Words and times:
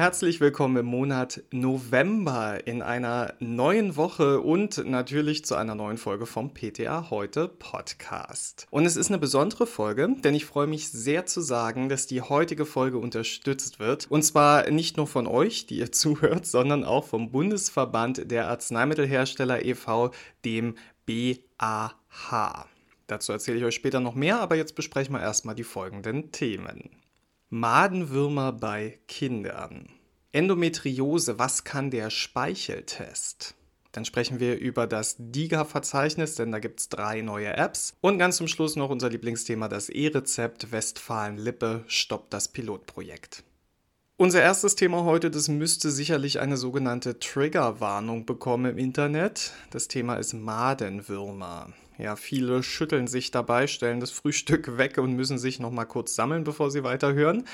herzlich 0.00 0.40
willkommen 0.40 0.78
im 0.78 0.86
Monat 0.86 1.42
November 1.50 2.66
in 2.66 2.80
einer 2.80 3.34
neuen 3.38 3.96
Woche 3.96 4.40
und 4.40 4.82
natürlich 4.86 5.44
zu 5.44 5.56
einer 5.56 5.74
neuen 5.74 5.98
Folge 5.98 6.24
vom 6.24 6.54
PTA 6.54 7.10
heute 7.10 7.48
Podcast. 7.48 8.66
Und 8.70 8.86
es 8.86 8.96
ist 8.96 9.10
eine 9.10 9.18
besondere 9.18 9.66
Folge, 9.66 10.08
denn 10.24 10.34
ich 10.34 10.46
freue 10.46 10.66
mich 10.66 10.88
sehr 10.88 11.26
zu 11.26 11.42
sagen, 11.42 11.90
dass 11.90 12.06
die 12.06 12.22
heutige 12.22 12.64
Folge 12.64 12.96
unterstützt 12.96 13.78
wird. 13.78 14.10
Und 14.10 14.22
zwar 14.22 14.70
nicht 14.70 14.96
nur 14.96 15.06
von 15.06 15.26
euch, 15.26 15.66
die 15.66 15.76
ihr 15.76 15.92
zuhört, 15.92 16.46
sondern 16.46 16.82
auch 16.82 17.04
vom 17.04 17.30
Bundesverband 17.30 18.30
der 18.30 18.48
Arzneimittelhersteller 18.48 19.66
e.V., 19.66 20.12
dem 20.46 20.76
BAH. 21.04 22.66
Dazu 23.06 23.32
erzähle 23.32 23.58
ich 23.58 23.64
euch 23.64 23.74
später 23.74 24.00
noch 24.00 24.14
mehr, 24.14 24.40
aber 24.40 24.56
jetzt 24.56 24.74
besprechen 24.74 25.12
wir 25.12 25.20
erstmal 25.20 25.54
die 25.54 25.64
folgenden 25.64 26.32
Themen. 26.32 26.88
Madenwürmer 27.52 28.52
bei 28.52 29.00
Kindern. 29.08 29.88
Endometriose, 30.30 31.40
was 31.40 31.64
kann 31.64 31.90
der 31.90 32.08
Speicheltest? 32.08 33.56
Dann 33.90 34.04
sprechen 34.04 34.38
wir 34.38 34.56
über 34.56 34.86
das 34.86 35.16
DIGA-Verzeichnis, 35.18 36.36
denn 36.36 36.52
da 36.52 36.60
gibt 36.60 36.78
es 36.78 36.88
drei 36.90 37.22
neue 37.22 37.56
Apps. 37.56 37.94
Und 38.02 38.20
ganz 38.20 38.36
zum 38.36 38.46
Schluss 38.46 38.76
noch 38.76 38.88
unser 38.88 39.10
Lieblingsthema, 39.10 39.66
das 39.66 39.88
E-Rezept 39.88 40.70
Westfalen-Lippe 40.70 41.82
stoppt 41.88 42.32
das 42.32 42.46
Pilotprojekt. 42.46 43.42
Unser 44.16 44.42
erstes 44.42 44.76
Thema 44.76 45.02
heute, 45.02 45.28
das 45.28 45.48
müsste 45.48 45.90
sicherlich 45.90 46.38
eine 46.38 46.56
sogenannte 46.56 47.18
Triggerwarnung 47.18 48.26
bekommen 48.26 48.70
im 48.70 48.78
Internet. 48.78 49.54
Das 49.70 49.88
Thema 49.88 50.14
ist 50.14 50.34
Madenwürmer. 50.34 51.72
Ja, 52.00 52.16
viele 52.16 52.62
schütteln 52.62 53.06
sich 53.06 53.30
dabei, 53.30 53.66
stellen 53.66 54.00
das 54.00 54.10
Frühstück 54.10 54.76
weg 54.78 54.96
und 54.98 55.14
müssen 55.14 55.38
sich 55.38 55.60
noch 55.60 55.70
mal 55.70 55.84
kurz 55.84 56.14
sammeln, 56.14 56.44
bevor 56.44 56.70
sie 56.70 56.82
weiterhören. 56.82 57.44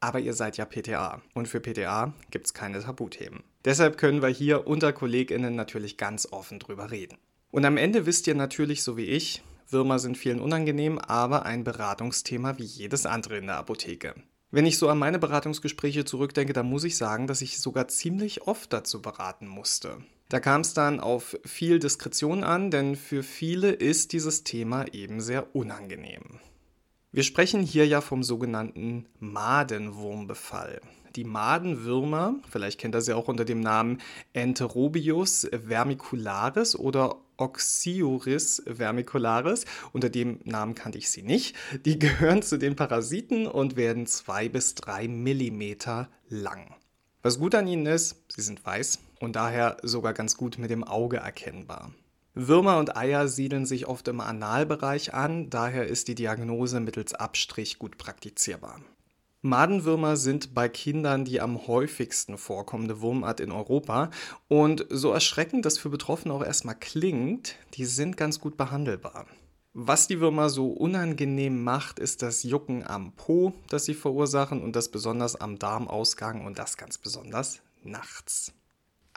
Aber 0.00 0.20
ihr 0.20 0.32
seid 0.32 0.56
ja 0.56 0.64
PTA 0.64 1.20
und 1.34 1.46
für 1.46 1.60
PTA 1.60 2.14
gibt 2.30 2.46
es 2.46 2.54
keine 2.54 2.80
Tabuthemen. 2.80 3.42
Deshalb 3.66 3.98
können 3.98 4.22
wir 4.22 4.28
hier 4.28 4.66
unter 4.66 4.94
KollegInnen 4.94 5.54
natürlich 5.54 5.98
ganz 5.98 6.26
offen 6.30 6.58
drüber 6.58 6.90
reden. 6.90 7.18
Und 7.50 7.66
am 7.66 7.76
Ende 7.76 8.06
wisst 8.06 8.26
ihr 8.26 8.34
natürlich, 8.34 8.82
so 8.82 8.96
wie 8.96 9.04
ich, 9.04 9.42
Würmer 9.68 9.98
sind 9.98 10.16
vielen 10.16 10.40
unangenehm, 10.40 10.98
aber 10.98 11.44
ein 11.44 11.64
Beratungsthema 11.64 12.56
wie 12.56 12.64
jedes 12.64 13.04
andere 13.04 13.36
in 13.36 13.46
der 13.46 13.58
Apotheke. 13.58 14.14
Wenn 14.50 14.66
ich 14.66 14.78
so 14.78 14.88
an 14.88 14.98
meine 14.98 15.18
Beratungsgespräche 15.18 16.04
zurückdenke, 16.04 16.54
dann 16.54 16.66
muss 16.66 16.84
ich 16.84 16.96
sagen, 16.96 17.26
dass 17.26 17.42
ich 17.42 17.60
sogar 17.60 17.86
ziemlich 17.88 18.46
oft 18.46 18.72
dazu 18.72 19.02
beraten 19.02 19.46
musste. 19.46 19.98
Da 20.30 20.38
kam 20.38 20.60
es 20.60 20.74
dann 20.74 21.00
auf 21.00 21.36
viel 21.44 21.80
Diskretion 21.80 22.44
an, 22.44 22.70
denn 22.70 22.94
für 22.94 23.24
viele 23.24 23.72
ist 23.72 24.12
dieses 24.12 24.44
Thema 24.44 24.84
eben 24.92 25.20
sehr 25.20 25.56
unangenehm. 25.56 26.38
Wir 27.10 27.24
sprechen 27.24 27.62
hier 27.62 27.84
ja 27.88 28.00
vom 28.00 28.22
sogenannten 28.22 29.06
Madenwurmbefall. 29.18 30.82
Die 31.16 31.24
Madenwürmer, 31.24 32.36
vielleicht 32.48 32.78
kennt 32.78 32.94
ihr 32.94 33.00
sie 33.00 33.12
auch 33.12 33.26
unter 33.26 33.44
dem 33.44 33.58
Namen 33.58 33.98
Enterobius 34.32 35.50
vermicularis 35.66 36.76
oder 36.76 37.16
Oxyuris 37.36 38.62
vermicularis. 38.72 39.64
Unter 39.92 40.10
dem 40.10 40.38
Namen 40.44 40.76
kannte 40.76 40.98
ich 40.98 41.10
sie 41.10 41.22
nicht. 41.22 41.56
Die 41.84 41.98
gehören 41.98 42.42
zu 42.42 42.56
den 42.56 42.76
Parasiten 42.76 43.48
und 43.48 43.74
werden 43.74 44.06
zwei 44.06 44.48
bis 44.48 44.76
drei 44.76 45.08
Millimeter 45.08 46.08
lang. 46.28 46.76
Was 47.22 47.40
gut 47.40 47.56
an 47.56 47.66
ihnen 47.66 47.86
ist, 47.86 48.22
sie 48.28 48.42
sind 48.42 48.64
weiß, 48.64 49.00
und 49.20 49.36
daher 49.36 49.76
sogar 49.82 50.12
ganz 50.12 50.36
gut 50.36 50.58
mit 50.58 50.70
dem 50.70 50.82
Auge 50.82 51.18
erkennbar. 51.18 51.92
Würmer 52.34 52.78
und 52.78 52.96
Eier 52.96 53.28
siedeln 53.28 53.66
sich 53.66 53.86
oft 53.86 54.08
im 54.08 54.20
Analbereich 54.20 55.14
an, 55.14 55.50
daher 55.50 55.86
ist 55.86 56.08
die 56.08 56.14
Diagnose 56.14 56.80
mittels 56.80 57.14
Abstrich 57.14 57.78
gut 57.78 57.98
praktizierbar. 57.98 58.80
Madenwürmer 59.42 60.16
sind 60.16 60.54
bei 60.54 60.68
Kindern 60.68 61.24
die 61.24 61.40
am 61.40 61.66
häufigsten 61.66 62.36
vorkommende 62.36 63.00
Wurmart 63.00 63.40
in 63.40 63.52
Europa 63.52 64.10
und 64.48 64.86
so 64.90 65.12
erschreckend 65.12 65.64
das 65.64 65.78
für 65.78 65.88
Betroffene 65.88 66.34
auch 66.34 66.44
erstmal 66.44 66.74
klingt, 66.74 67.56
die 67.74 67.86
sind 67.86 68.18
ganz 68.18 68.38
gut 68.38 68.56
behandelbar. 68.56 69.26
Was 69.72 70.08
die 70.08 70.20
Würmer 70.20 70.50
so 70.50 70.68
unangenehm 70.68 71.62
macht, 71.62 71.98
ist 71.98 72.22
das 72.22 72.42
Jucken 72.42 72.86
am 72.86 73.12
Po, 73.12 73.54
das 73.68 73.86
sie 73.86 73.94
verursachen 73.94 74.62
und 74.62 74.76
das 74.76 74.90
besonders 74.90 75.36
am 75.36 75.58
Darmausgang 75.58 76.44
und 76.44 76.58
das 76.58 76.76
ganz 76.76 76.98
besonders 76.98 77.60
nachts. 77.82 78.52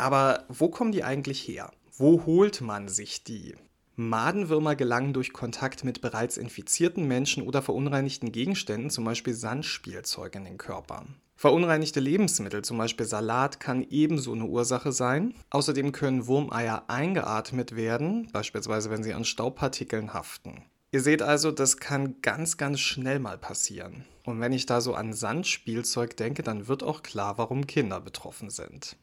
Aber 0.03 0.43
wo 0.49 0.67
kommen 0.67 0.91
die 0.91 1.05
eigentlich 1.05 1.47
her? 1.47 1.71
Wo 1.97 2.25
holt 2.25 2.59
man 2.59 2.89
sich 2.89 3.23
die? 3.23 3.55
Madenwürmer 3.95 4.75
gelangen 4.75 5.13
durch 5.13 5.31
Kontakt 5.31 5.85
mit 5.85 6.01
bereits 6.01 6.35
infizierten 6.35 7.07
Menschen 7.07 7.41
oder 7.41 7.61
verunreinigten 7.61 8.33
Gegenständen, 8.33 8.89
zum 8.89 9.05
Beispiel 9.05 9.33
Sandspielzeug, 9.33 10.35
in 10.35 10.43
den 10.43 10.57
Körper. 10.57 11.05
Verunreinigte 11.37 12.01
Lebensmittel, 12.01 12.63
zum 12.63 12.79
Beispiel 12.79 13.05
Salat, 13.05 13.61
kann 13.61 13.87
ebenso 13.89 14.33
eine 14.33 14.43
Ursache 14.43 14.91
sein. 14.91 15.35
Außerdem 15.51 15.93
können 15.93 16.27
Wurmeier 16.27 16.83
eingeatmet 16.89 17.77
werden, 17.77 18.27
beispielsweise 18.33 18.89
wenn 18.89 19.03
sie 19.03 19.13
an 19.13 19.23
Staubpartikeln 19.23 20.13
haften. 20.13 20.63
Ihr 20.91 20.99
seht 20.99 21.21
also, 21.21 21.49
das 21.49 21.77
kann 21.77 22.21
ganz, 22.21 22.57
ganz 22.57 22.81
schnell 22.81 23.19
mal 23.19 23.37
passieren. 23.37 24.03
Und 24.25 24.41
wenn 24.41 24.51
ich 24.51 24.65
da 24.65 24.81
so 24.81 24.95
an 24.95 25.13
Sandspielzeug 25.13 26.17
denke, 26.17 26.43
dann 26.43 26.67
wird 26.67 26.83
auch 26.83 27.03
klar, 27.03 27.37
warum 27.37 27.67
Kinder 27.67 28.01
betroffen 28.01 28.49
sind. 28.49 28.97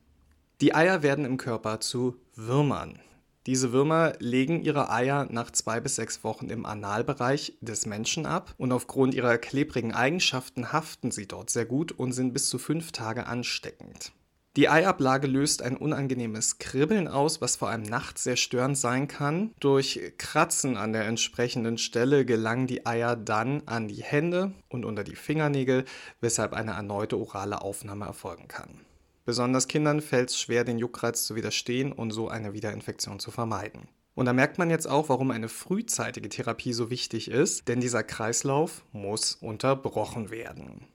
Die 0.61 0.75
Eier 0.75 1.03
werden 1.03 1.25
im 1.25 1.39
Körper 1.39 1.81
zu 1.81 2.17
Würmern. 2.35 2.99
Diese 3.47 3.73
Würmer 3.73 4.13
legen 4.19 4.61
ihre 4.61 4.91
Eier 4.91 5.27
nach 5.31 5.51
zwei 5.51 5.81
bis 5.81 5.97
sechs 5.97 6.23
Wochen 6.23 6.51
im 6.51 6.67
Analbereich 6.67 7.57
des 7.63 7.87
Menschen 7.87 8.27
ab 8.27 8.55
und 8.59 8.71
aufgrund 8.71 9.15
ihrer 9.15 9.39
klebrigen 9.39 9.95
Eigenschaften 9.95 10.71
haften 10.71 11.11
sie 11.11 11.27
dort 11.27 11.49
sehr 11.49 11.65
gut 11.65 11.93
und 11.93 12.13
sind 12.13 12.35
bis 12.35 12.51
zu 12.51 12.59
fünf 12.59 12.93
Tage 12.93 13.27
ansteckend. 13.27 14.13
Die 14.57 14.69
Eiablage 14.69 15.29
löst 15.29 15.63
ein 15.63 15.79
unangenehmes 15.79 16.59
Kribbeln 16.59 17.09
aus, 17.09 17.41
was 17.41 17.57
vor 17.57 17.71
allem 17.71 17.83
nachts 17.83 18.25
sehr 18.25 18.37
störend 18.37 18.77
sein 18.77 19.09
kann. 19.09 19.55
Durch 19.61 20.13
Kratzen 20.19 20.77
an 20.77 20.93
der 20.93 21.07
entsprechenden 21.07 21.79
Stelle 21.79 22.27
gelangen 22.27 22.67
die 22.67 22.85
Eier 22.85 23.17
dann 23.17 23.63
an 23.65 23.89
die 23.89 24.03
Hände 24.03 24.53
und 24.69 24.85
unter 24.85 25.05
die 25.05 25.17
Fingernägel, 25.17 25.87
weshalb 26.21 26.53
eine 26.53 26.73
erneute 26.73 27.17
orale 27.17 27.63
Aufnahme 27.63 28.05
erfolgen 28.05 28.49
kann. 28.49 28.81
Besonders 29.31 29.69
Kindern 29.69 30.01
fällt 30.01 30.31
es 30.31 30.41
schwer, 30.41 30.65
den 30.65 30.77
Juckreiz 30.77 31.25
zu 31.25 31.37
widerstehen 31.37 31.93
und 31.93 32.11
so 32.11 32.27
eine 32.27 32.53
Wiederinfektion 32.53 33.21
zu 33.21 33.31
vermeiden. 33.31 33.87
Und 34.17 34.27
da 34.27 34.33
merkt 34.33 34.59
man 34.59 34.71
jetzt 34.71 34.89
auch, 34.89 35.09
warum 35.09 35.31
eine 35.31 35.49
frühzeitige 35.49 36.29
Therapie 36.29 36.73
so 36.73 36.91
wichtig 36.91 37.31
ist, 37.31 37.69
denn 37.69 37.81
dieser 37.81 38.03
Kreislauf 38.03 38.85
muss 38.91 39.35
unterbrochen 39.35 40.31
werden. 40.33 40.89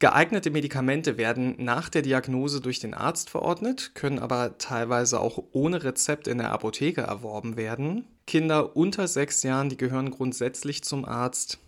Geeignete 0.00 0.50
Medikamente 0.50 1.16
werden 1.16 1.54
nach 1.58 1.88
der 1.88 2.02
Diagnose 2.02 2.60
durch 2.60 2.80
den 2.80 2.92
Arzt 2.92 3.30
verordnet, 3.30 3.92
können 3.94 4.18
aber 4.18 4.58
teilweise 4.58 5.20
auch 5.20 5.40
ohne 5.52 5.84
Rezept 5.84 6.26
in 6.26 6.38
der 6.38 6.50
Apotheke 6.50 7.02
erworben 7.02 7.56
werden. 7.56 8.04
Kinder 8.26 8.76
unter 8.76 9.06
sechs 9.06 9.44
Jahren, 9.44 9.68
die 9.68 9.76
gehören 9.76 10.10
grundsätzlich 10.10 10.82
zum 10.82 11.04
Arzt. 11.04 11.60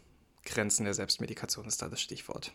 Grenzen 0.44 0.82
der 0.82 0.94
Selbstmedikation 0.94 1.66
ist 1.66 1.80
da 1.80 1.88
das 1.88 2.00
Stichwort. 2.00 2.52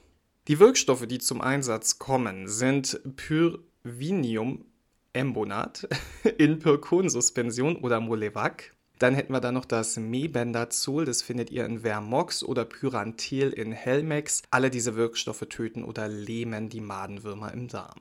Die 0.48 0.60
Wirkstoffe, 0.60 1.06
die 1.08 1.20
zum 1.20 1.42
Einsatz 1.42 2.00
kommen, 2.00 2.48
sind 2.48 3.02
Pyrvinium 3.18 4.64
Embonat 5.12 5.90
in 6.38 6.60
Pyrkonsuspension 6.60 7.76
oder 7.76 8.00
Molevac. 8.00 8.74
Dann 8.98 9.14
hätten 9.14 9.34
wir 9.34 9.42
da 9.42 9.52
noch 9.52 9.66
das 9.66 9.98
Mebendazol, 9.98 11.04
das 11.04 11.22
findet 11.22 11.52
ihr 11.52 11.66
in 11.66 11.82
Vermox 11.82 12.44
oder 12.44 12.64
Pyrantel 12.64 13.52
in 13.52 13.74
Helmex. 13.74 14.42
Alle 14.50 14.70
diese 14.70 14.96
Wirkstoffe 14.96 15.46
töten 15.50 15.84
oder 15.84 16.08
lähmen 16.08 16.70
die 16.70 16.82
Madenwürmer 16.82 17.54
im 17.54 17.68
Darm. 17.68 18.00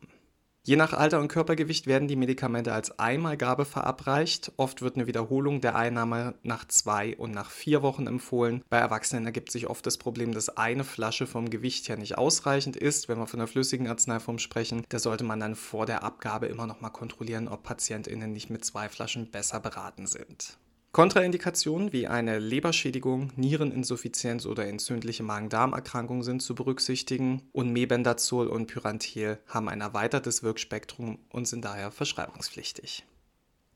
Je 0.67 0.75
nach 0.75 0.93
Alter 0.93 1.21
und 1.21 1.29
Körpergewicht 1.29 1.87
werden 1.87 2.09
die 2.09 2.17
Medikamente 2.17 2.73
als 2.73 2.99
Einmalgabe 2.99 3.65
verabreicht. 3.65 4.51
Oft 4.57 4.83
wird 4.83 4.97
eine 4.97 5.07
Wiederholung 5.07 5.61
der 5.61 5.77
Einnahme 5.77 6.35
nach 6.43 6.67
zwei 6.67 7.17
und 7.17 7.31
nach 7.31 7.53
vier 7.53 7.83
Wochen 7.83 8.09
empfohlen. 8.09 8.65
Bei 8.69 8.79
Erwachsenen 8.79 9.27
ergibt 9.27 9.53
sich 9.53 9.69
oft 9.69 9.87
das 9.87 9.97
Problem, 9.97 10.35
dass 10.35 10.57
eine 10.57 10.83
Flasche 10.83 11.29
vom 11.29 11.51
Gewicht 11.51 11.89
her 11.89 11.97
nicht 11.97 12.19
ausreichend 12.19 12.75
ist. 12.75 13.09
Wenn 13.09 13.19
wir 13.19 13.29
von 13.29 13.39
der 13.39 13.47
flüssigen 13.47 13.87
Arzneiform 13.87 14.41
sprechen, 14.41 14.85
da 14.89 14.99
sollte 14.99 15.23
man 15.23 15.39
dann 15.39 15.55
vor 15.55 15.87
der 15.87 16.03
Abgabe 16.03 16.47
immer 16.47 16.67
noch 16.67 16.81
mal 16.81 16.91
kontrollieren, 16.91 17.47
ob 17.47 17.63
PatientInnen 17.63 18.33
nicht 18.33 18.51
mit 18.51 18.65
zwei 18.65 18.89
Flaschen 18.89 19.31
besser 19.31 19.61
beraten 19.61 20.09
sind. 20.09 20.59
Kontraindikationen 20.97 21.93
wie 21.93 22.07
eine 22.07 22.39
Leberschädigung, 22.39 23.31
Niereninsuffizienz 23.37 24.47
oder 24.47 24.67
entzündliche 24.67 25.23
Magen-Darm-Erkrankung 25.25 26.23
sind 26.23 26.41
zu 26.41 26.55
berücksichtigen 26.55 27.43
und 27.53 27.71
Mebendazol 27.71 28.47
und 28.47 28.67
Pyrantel 28.67 29.39
haben 29.47 29.69
ein 29.69 29.83
erweitertes 29.83 30.43
Wirkspektrum 30.43 31.19
und 31.29 31.47
sind 31.47 31.67
daher 31.67 31.91
verschreibungspflichtig. 31.91 33.05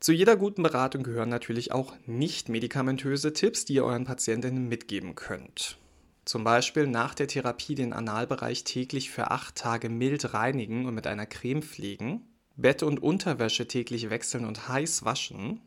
Zu 0.00 0.12
jeder 0.14 0.38
guten 0.38 0.62
Beratung 0.62 1.02
gehören 1.02 1.28
natürlich 1.28 1.72
auch 1.72 1.92
nicht 2.06 2.48
medikamentöse 2.48 3.34
Tipps, 3.34 3.66
die 3.66 3.74
ihr 3.74 3.84
euren 3.84 4.06
Patientinnen 4.06 4.66
mitgeben 4.66 5.14
könnt. 5.14 5.76
Zum 6.24 6.42
Beispiel 6.42 6.86
nach 6.86 7.12
der 7.12 7.28
Therapie 7.28 7.74
den 7.74 7.92
Analbereich 7.92 8.64
täglich 8.64 9.10
für 9.10 9.30
acht 9.30 9.56
Tage 9.56 9.90
mild 9.90 10.32
reinigen 10.32 10.86
und 10.86 10.94
mit 10.94 11.06
einer 11.06 11.26
Creme 11.26 11.60
pflegen, 11.60 12.22
Bett 12.56 12.82
und 12.82 13.02
Unterwäsche 13.02 13.68
täglich 13.68 14.08
wechseln 14.08 14.46
und 14.46 14.68
heiß 14.68 15.04
waschen, 15.04 15.60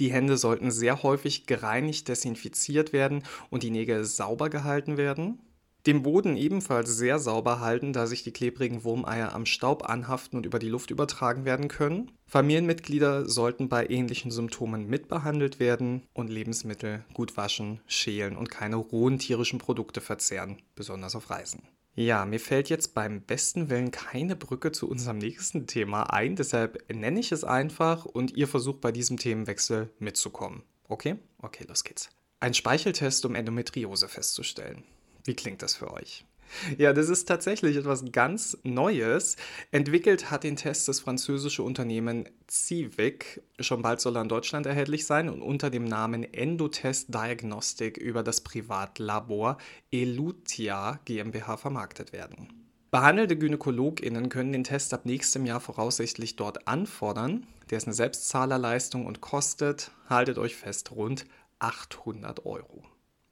die 0.00 0.12
Hände 0.12 0.36
sollten 0.36 0.70
sehr 0.70 1.02
häufig 1.02 1.46
gereinigt, 1.46 2.08
desinfiziert 2.08 2.92
werden 2.92 3.24
und 3.50 3.62
die 3.62 3.70
Nägel 3.70 4.04
sauber 4.04 4.48
gehalten 4.48 4.96
werden. 4.96 5.40
Den 5.86 6.02
Boden 6.02 6.36
ebenfalls 6.36 6.90
sehr 6.90 7.18
sauber 7.18 7.60
halten, 7.60 7.92
da 7.92 8.06
sich 8.06 8.22
die 8.22 8.32
klebrigen 8.32 8.84
Wurmeier 8.84 9.34
am 9.34 9.46
Staub 9.46 9.88
anhaften 9.88 10.36
und 10.36 10.44
über 10.44 10.58
die 10.58 10.68
Luft 10.68 10.90
übertragen 10.90 11.44
werden 11.44 11.68
können. 11.68 12.10
Familienmitglieder 12.26 13.28
sollten 13.28 13.68
bei 13.68 13.86
ähnlichen 13.86 14.30
Symptomen 14.30 14.86
mitbehandelt 14.86 15.60
werden 15.60 16.02
und 16.12 16.28
Lebensmittel 16.28 17.04
gut 17.14 17.36
waschen, 17.36 17.80
schälen 17.86 18.36
und 18.36 18.50
keine 18.50 18.76
rohen 18.76 19.18
tierischen 19.18 19.58
Produkte 19.58 20.00
verzehren, 20.00 20.58
besonders 20.74 21.16
auf 21.16 21.30
Reisen. 21.30 21.62
Ja, 21.98 22.24
mir 22.26 22.38
fällt 22.38 22.68
jetzt 22.68 22.94
beim 22.94 23.22
besten 23.22 23.70
Willen 23.70 23.90
keine 23.90 24.36
Brücke 24.36 24.70
zu 24.70 24.88
unserem 24.88 25.18
nächsten 25.18 25.66
Thema 25.66 26.04
ein, 26.04 26.36
deshalb 26.36 26.88
nenne 26.94 27.18
ich 27.18 27.32
es 27.32 27.42
einfach 27.42 28.04
und 28.04 28.36
ihr 28.36 28.46
versucht 28.46 28.80
bei 28.80 28.92
diesem 28.92 29.16
Themenwechsel 29.16 29.90
mitzukommen. 29.98 30.62
Okay? 30.86 31.16
Okay, 31.42 31.64
los 31.66 31.82
geht's. 31.82 32.08
Ein 32.38 32.54
Speicheltest, 32.54 33.26
um 33.26 33.34
Endometriose 33.34 34.06
festzustellen. 34.06 34.84
Wie 35.24 35.34
klingt 35.34 35.60
das 35.60 35.74
für 35.74 35.92
euch? 35.92 36.24
Ja, 36.78 36.92
das 36.92 37.08
ist 37.08 37.26
tatsächlich 37.26 37.76
etwas 37.76 38.04
ganz 38.12 38.58
Neues. 38.62 39.36
Entwickelt 39.70 40.30
hat 40.30 40.44
den 40.44 40.56
Test 40.56 40.88
das 40.88 41.00
französische 41.00 41.62
Unternehmen 41.62 42.28
Civic. 42.48 43.42
Schon 43.60 43.82
bald 43.82 44.00
soll 44.00 44.16
er 44.16 44.22
in 44.22 44.28
Deutschland 44.28 44.66
erhältlich 44.66 45.06
sein 45.06 45.28
und 45.28 45.42
unter 45.42 45.70
dem 45.70 45.84
Namen 45.84 46.22
Endotest 46.22 47.14
Diagnostic 47.14 47.96
über 47.96 48.22
das 48.22 48.40
Privatlabor 48.40 49.58
Elutia 49.90 51.00
GmbH 51.04 51.56
vermarktet 51.56 52.12
werden. 52.12 52.48
Behandelte 52.90 53.36
GynäkologInnen 53.36 54.30
können 54.30 54.52
den 54.52 54.64
Test 54.64 54.94
ab 54.94 55.04
nächstem 55.04 55.44
Jahr 55.44 55.60
voraussichtlich 55.60 56.36
dort 56.36 56.66
anfordern. 56.66 57.46
Der 57.68 57.76
ist 57.76 57.86
eine 57.86 57.94
Selbstzahlerleistung 57.94 59.04
und 59.04 59.20
kostet, 59.20 59.90
haltet 60.08 60.38
euch 60.38 60.56
fest, 60.56 60.90
rund 60.92 61.26
800 61.58 62.46
Euro. 62.46 62.84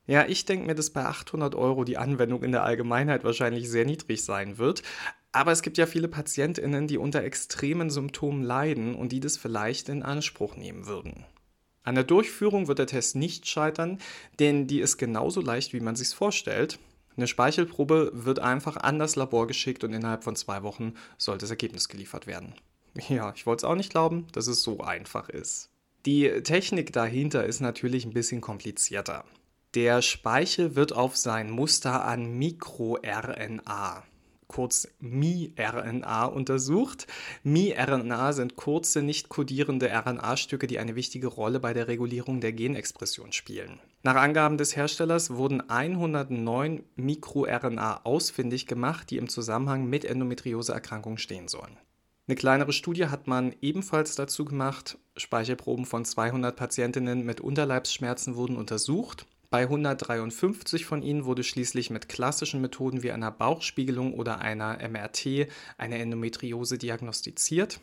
Ja, 0.07 0.25
ich 0.27 0.45
denke 0.45 0.67
mir, 0.67 0.75
dass 0.75 0.91
bei 0.91 1.05
800 1.05 1.55
Euro 1.55 1.85
die 1.85 1.99
Anwendung 1.99 2.43
in 2.43 2.53
der 2.53 2.63
Allgemeinheit 2.63 3.25
wahrscheinlich 3.25 3.69
sehr 3.69 3.85
niedrig 3.85 4.25
sein 4.25 4.59
wird. 4.59 4.83
Aber 5.33 5.53
es 5.53 5.63
gibt 5.63 5.79
ja 5.79 5.87
viele 5.87 6.09
PatientInnen, 6.09 6.87
die 6.87 6.97
unter 6.97 7.23
extremen 7.23 7.91
Symptomen 7.91 8.43
leiden 8.43 8.95
und 8.95 9.11
die 9.13 9.21
das 9.21 9.37
vielleicht 9.37 9.89
in 9.89 10.03
Anspruch 10.03 10.57
nehmen 10.57 10.87
würden. 10.87 11.25
An 11.83 11.95
der 11.95 12.05
Durchführung 12.05 12.69
wird 12.69 12.79
der 12.79 12.87
Test 12.87 13.17
nicht 13.17 13.47
scheitern, 13.47 13.99
denn 14.39 14.67
die 14.67 14.81
ist 14.81 14.97
genauso 14.97 15.41
leicht, 15.41 15.73
wie 15.73 15.81
man 15.81 15.95
sich 15.95 16.09
vorstellt. 16.09 16.79
Eine 17.17 17.27
Speichelprobe 17.27 18.11
wird 18.13 18.39
einfach 18.39 18.77
an 18.77 18.99
das 18.99 19.17
Labor 19.17 19.47
geschickt 19.47 19.85
und 19.85 19.93
innerhalb 19.93 20.25
von 20.25 20.37
zwei 20.37 20.63
Wochen 20.63 20.95
sollte 21.17 21.43
das 21.43 21.51
Ergebnis 21.51 21.89
geliefert 21.89 22.27
werden. 22.27 22.55
Ja, 23.09 23.33
ich 23.37 23.47
wollte 23.47 23.61
es 23.67 23.71
auch 23.71 23.75
nicht 23.75 23.91
glauben, 23.91 24.27
dass 24.33 24.47
es 24.47 24.63
so 24.63 24.81
einfach 24.81 25.29
ist. 25.29 25.71
Die 26.07 26.29
Technik 26.43 26.93
dahinter 26.93 27.45
ist 27.45 27.61
natürlich 27.61 28.05
ein 28.05 28.13
bisschen 28.13 28.41
komplizierter. 28.41 29.25
Der 29.77 30.01
Speichel 30.01 30.75
wird 30.75 30.95
auf 30.95 31.19
sein 31.19 31.51
Muster 31.51 32.03
an 32.07 32.39
MikroRNA, 32.39 34.05
kurz 34.47 34.89
miRNA, 35.01 36.25
untersucht. 36.25 37.07
miRNA 37.43 38.33
sind 38.33 38.57
kurze, 38.57 39.03
nicht 39.03 39.29
kodierende 39.29 39.91
RNA-Stücke, 39.93 40.67
die 40.67 40.79
eine 40.79 40.97
wichtige 40.97 41.27
Rolle 41.27 41.61
bei 41.61 41.75
der 41.75 41.89
Regulierung 41.89 42.41
der 42.41 42.55
Genexpression 42.55 43.33
spielen. 43.33 43.79
Nach 44.03 44.17
Angaben 44.17 44.57
des 44.57 44.77
Herstellers 44.77 45.35
wurden 45.35 45.69
109 45.69 46.83
MikroRNA 46.95 48.01
ausfindig 48.05 48.67
gemacht, 48.67 49.11
die 49.11 49.19
im 49.19 49.29
Zusammenhang 49.29 49.91
mit 49.91 50.07
Endometrioseerkrankungen 50.07 51.19
stehen 51.19 51.49
sollen. 51.49 51.77
Eine 52.27 52.37
kleinere 52.37 52.73
Studie 52.73 53.09
hat 53.09 53.27
man 53.27 53.55
ebenfalls 53.61 54.15
dazu 54.15 54.47
gemacht. 54.47 54.97
Speichelproben 55.19 55.85
von 55.85 56.07
200 56.07 56.57
Patientinnen 56.57 57.27
mit 57.27 57.43
Unterleibsschmerzen 57.43 58.37
wurden 58.37 58.57
untersucht 58.57 59.27
bei 59.51 59.63
153 59.63 60.85
von 60.85 61.03
ihnen 61.03 61.25
wurde 61.25 61.45
schließlich 61.45 61.91
mit 61.91 62.09
klassischen 62.09 62.61
Methoden 62.61 63.03
wie 63.03 63.13
einer 63.13 63.31
Bauchspiegelung 63.31 64.15
oder 64.15 64.41
einer 64.41 64.79
MRT 64.89 65.49
eine 65.79 65.99
Endometriose 65.99 66.79
diagnostiziert, 66.79 67.81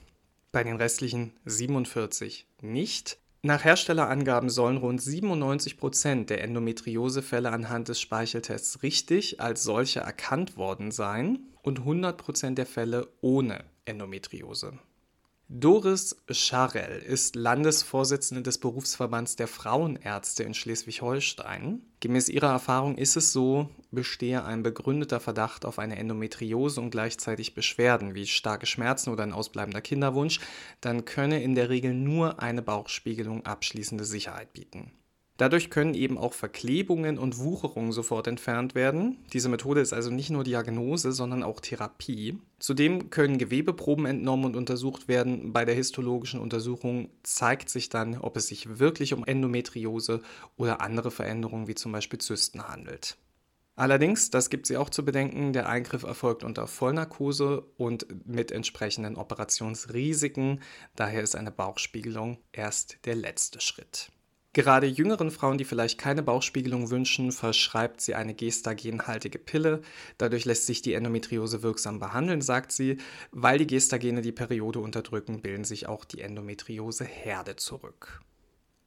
bei 0.51 0.63
den 0.63 0.75
restlichen 0.75 1.33
47 1.45 2.48
nicht. 2.62 3.18
Nach 3.42 3.63
Herstellerangaben 3.63 4.50
sollen 4.50 4.77
rund 4.77 5.01
97 5.01 5.77
Prozent 5.77 6.30
der 6.30 6.44
Endometriosefälle 6.44 7.51
anhand 7.51 7.89
des 7.89 8.00
Speicheltests 8.00 8.83
richtig 8.83 9.42
als 9.42 9.63
solche 9.63 10.00
erkannt 10.00 10.56
worden 10.56 10.92
sein 10.92 11.39
und 11.62 11.80
100 11.80 12.18
Prozent 12.18 12.57
der 12.57 12.65
Fälle 12.65 13.10
ohne 13.19 13.65
Endometriose. 13.86 14.80
Doris 15.50 16.24
Scharrell 16.30 17.00
ist 17.00 17.36
Landesvorsitzende 17.36 18.42
des 18.42 18.57
Berufsverbands 18.57 19.36
der 19.36 19.48
Frauenärzte 19.48 20.44
in 20.44 20.54
Schleswig-Holstein. 20.54 21.81
Gemäß 22.00 22.30
ihrer 22.30 22.51
Erfahrung 22.51 22.98
ist 22.98 23.18
es 23.18 23.34
so, 23.34 23.69
bestehe 23.92 24.45
ein 24.45 24.63
begründeter 24.63 25.19
Verdacht 25.19 25.66
auf 25.66 25.80
eine 25.80 25.98
Endometriose 25.98 26.80
und 26.80 26.92
gleichzeitig 26.92 27.56
Beschwerden 27.56 28.16
wie 28.16 28.25
starke 28.25 28.66
Schmerzen 28.66 29.12
oder 29.12 29.24
ein 29.24 29.34
ausbleibender 29.34 29.81
Kinderwunsch, 29.81 30.40
dann 30.80 31.04
könne 31.04 31.44
in 31.44 31.56
der 31.56 31.69
Regel 31.69 31.94
nur 31.94 32.42
eine 32.42 32.62
Bauchspiegelung 32.62 33.46
abschließende 33.46 34.06
Sicherheit 34.06 34.54
bieten. 34.54 34.94
Dadurch 35.38 35.72
können 35.72 35.96
eben 35.96 36.20
auch 36.20 36.34
Verklebungen 36.34 37.18
und 37.18 37.40
Wucherungen 37.40 37.92
sofort 37.92 38.28
entfernt 38.28 38.76
werden. 38.76 39.18
Diese 39.34 39.50
Methode 39.50 39.82
ist 39.82 39.92
also 39.92 40.12
nicht 40.12 40.30
nur 40.30 40.44
Diagnose, 40.44 41.12
sondern 41.12 41.42
auch 41.42 41.60
Therapie. 41.60 42.38
Zudem 42.60 43.10
können 43.10 43.40
Gewebeproben 43.40 44.06
entnommen 44.06 44.46
und 44.46 44.56
untersucht 44.56 45.08
werden. 45.08 45.52
Bei 45.52 45.66
der 45.66 45.76
histologischen 45.76 46.40
Untersuchung 46.40 47.10
zeigt 47.24 47.70
sich 47.70 47.90
dann, 47.90 48.18
ob 48.18 48.38
es 48.38 48.48
sich 48.48 48.80
wirklich 48.80 49.14
um 49.14 49.26
Endometriose 49.26 50.22
oder 50.56 50.82
andere 50.82 51.10
Veränderungen 51.10 51.68
wie 51.68 51.76
zum 51.76 51.92
Beispiel 51.92 52.20
Zysten 52.20 52.68
handelt. 52.68 53.18
Allerdings, 53.76 54.30
das 54.30 54.52
gibt 54.52 54.68
sie 54.68 54.78
auch 54.78 54.92
zu 54.92 55.04
bedenken, 55.04 55.52
der 55.52 55.68
Eingriff 55.68 56.04
erfolgt 56.04 56.44
unter 56.44 56.68
Vollnarkose 56.68 57.62
und 57.76 58.06
mit 58.28 58.52
entsprechenden 58.52 59.16
Operationsrisiken. 59.16 60.62
Daher 60.96 61.24
ist 61.24 61.36
eine 61.36 61.50
Bauchspiegelung 61.50 62.38
erst 62.52 63.00
der 63.06 63.16
letzte 63.16 63.62
Schritt. 63.62 64.12
Gerade 64.54 64.86
jüngeren 64.86 65.32
Frauen, 65.32 65.58
die 65.58 65.66
vielleicht 65.66 65.98
keine 65.98 66.22
Bauchspiegelung 66.22 66.92
wünschen, 66.92 67.32
verschreibt 67.32 68.02
sie 68.02 68.14
eine 68.14 68.36
gestagenhaltige 68.36 69.40
Pille. 69.40 69.82
Dadurch 70.20 70.46
lässt 70.46 70.68
sich 70.68 70.84
die 70.84 70.94
Endometriose 70.94 71.64
wirksam 71.64 71.98
behandeln, 71.98 72.42
sagt 72.42 72.72
sie. 72.72 72.98
Weil 73.32 73.58
die 73.58 73.66
Gestagene 73.66 74.22
die 74.22 74.32
Periode 74.32 74.80
unterdrücken, 74.80 75.42
bilden 75.42 75.64
sich 75.64 75.88
auch 75.88 76.06
die 76.06 76.22
Endometrioseherde 76.22 77.56
zurück. 77.56 78.22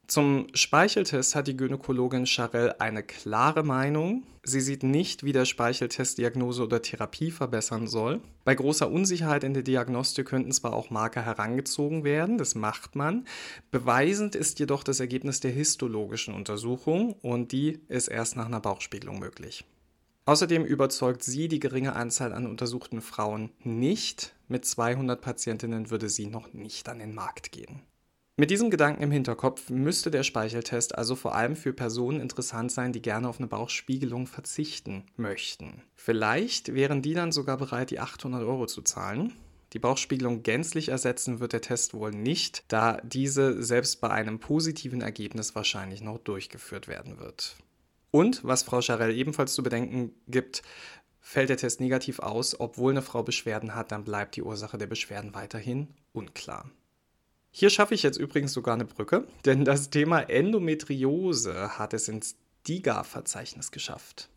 Zum 0.06 0.46
Speicheltest 0.54 1.34
hat 1.34 1.48
die 1.48 1.56
Gynäkologin 1.56 2.26
Charell 2.26 2.76
eine 2.78 3.02
klare 3.02 3.64
Meinung. 3.64 4.22
Sie 4.44 4.60
sieht 4.60 4.84
nicht, 4.84 5.24
wie 5.24 5.32
der 5.32 5.44
Speicheltest 5.44 6.18
Diagnose 6.18 6.62
oder 6.62 6.80
Therapie 6.80 7.32
verbessern 7.32 7.88
soll. 7.88 8.20
Bei 8.44 8.54
großer 8.54 8.88
Unsicherheit 8.88 9.42
in 9.42 9.52
der 9.52 9.64
Diagnostik 9.64 10.28
könnten 10.28 10.52
zwar 10.52 10.74
auch 10.74 10.90
Marker 10.90 11.22
herangezogen 11.22 12.04
werden, 12.04 12.38
das 12.38 12.54
macht 12.54 12.94
man. 12.94 13.26
Beweisend 13.72 14.36
ist 14.36 14.60
jedoch 14.60 14.84
das 14.84 15.00
Ergebnis 15.00 15.40
der 15.40 15.50
histologischen 15.50 16.34
Untersuchung 16.34 17.14
und 17.14 17.50
die 17.50 17.80
ist 17.88 18.06
erst 18.06 18.36
nach 18.36 18.46
einer 18.46 18.60
Bauchspiegelung 18.60 19.18
möglich. 19.18 19.64
Außerdem 20.26 20.64
überzeugt 20.64 21.24
sie 21.24 21.48
die 21.48 21.60
geringe 21.60 21.96
Anzahl 21.96 22.32
an 22.32 22.46
untersuchten 22.46 23.00
Frauen 23.00 23.50
nicht. 23.64 24.36
Mit 24.46 24.64
200 24.64 25.20
Patientinnen 25.20 25.90
würde 25.90 26.08
sie 26.08 26.28
noch 26.28 26.52
nicht 26.52 26.88
an 26.88 27.00
den 27.00 27.12
Markt 27.12 27.50
gehen. 27.50 27.82
Mit 28.38 28.50
diesem 28.50 28.68
Gedanken 28.68 29.02
im 29.02 29.10
Hinterkopf 29.10 29.70
müsste 29.70 30.10
der 30.10 30.22
Speicheltest 30.22 30.94
also 30.94 31.16
vor 31.16 31.34
allem 31.34 31.56
für 31.56 31.72
Personen 31.72 32.20
interessant 32.20 32.70
sein, 32.70 32.92
die 32.92 33.00
gerne 33.00 33.30
auf 33.30 33.38
eine 33.38 33.46
Bauchspiegelung 33.46 34.26
verzichten 34.26 35.04
möchten. 35.16 35.82
Vielleicht 35.94 36.74
wären 36.74 37.00
die 37.00 37.14
dann 37.14 37.32
sogar 37.32 37.56
bereit, 37.56 37.88
die 37.90 37.98
800 37.98 38.42
Euro 38.42 38.66
zu 38.66 38.82
zahlen. 38.82 39.32
Die 39.72 39.78
Bauchspiegelung 39.78 40.42
gänzlich 40.42 40.90
ersetzen 40.90 41.40
wird 41.40 41.54
der 41.54 41.62
Test 41.62 41.94
wohl 41.94 42.10
nicht, 42.10 42.64
da 42.68 43.00
diese 43.02 43.62
selbst 43.62 44.02
bei 44.02 44.10
einem 44.10 44.38
positiven 44.38 45.00
Ergebnis 45.00 45.54
wahrscheinlich 45.54 46.02
noch 46.02 46.18
durchgeführt 46.18 46.88
werden 46.88 47.18
wird. 47.18 47.56
Und, 48.10 48.44
was 48.44 48.64
Frau 48.64 48.82
Charell 48.82 49.16
ebenfalls 49.16 49.54
zu 49.54 49.62
bedenken 49.62 50.12
gibt, 50.28 50.62
fällt 51.20 51.48
der 51.48 51.56
Test 51.56 51.80
negativ 51.80 52.18
aus, 52.18 52.60
obwohl 52.60 52.92
eine 52.92 53.02
Frau 53.02 53.22
Beschwerden 53.22 53.74
hat, 53.74 53.92
dann 53.92 54.04
bleibt 54.04 54.36
die 54.36 54.42
Ursache 54.42 54.76
der 54.76 54.86
Beschwerden 54.86 55.32
weiterhin 55.32 55.88
unklar. 56.12 56.70
Hier 57.58 57.70
schaffe 57.70 57.94
ich 57.94 58.02
jetzt 58.02 58.18
übrigens 58.18 58.52
sogar 58.52 58.74
eine 58.74 58.84
Brücke, 58.84 59.26
denn 59.46 59.64
das 59.64 59.88
Thema 59.88 60.20
Endometriose 60.20 61.78
hat 61.78 61.94
es 61.94 62.06
ins 62.06 62.36
DIGA-Verzeichnis 62.68 63.70
geschafft. 63.70 64.28